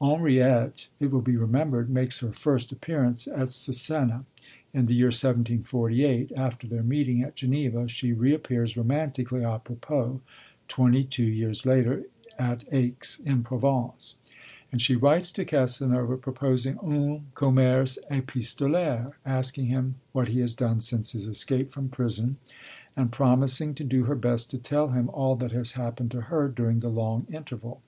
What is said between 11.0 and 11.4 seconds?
two